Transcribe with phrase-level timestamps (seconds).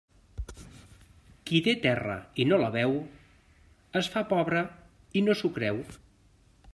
[1.49, 2.95] Qui té terra i no la veu,
[4.03, 4.67] es fa pobre
[5.21, 5.83] i no s'ho creu.